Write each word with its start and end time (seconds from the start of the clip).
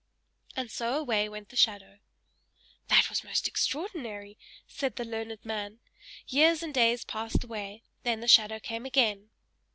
And 0.55 0.71
so 0.71 0.97
away 0.97 1.29
went 1.29 1.49
the 1.49 1.55
shadow. 1.55 1.99
"That 2.87 3.07
was 3.07 3.23
most 3.23 3.47
extraordinary!" 3.47 4.35
said 4.67 4.95
the 4.95 5.05
learned 5.05 5.45
man. 5.45 5.77
Years 6.27 6.63
and 6.63 6.73
days 6.73 7.05
passed 7.05 7.43
away, 7.43 7.83
then 8.01 8.19
the 8.19 8.27
shadow 8.27 8.59
came 8.59 8.87
again. 8.87 9.29